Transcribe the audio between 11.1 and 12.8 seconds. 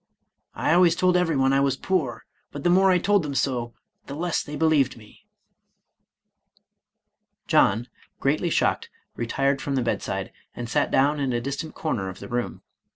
in a distant corner of the room.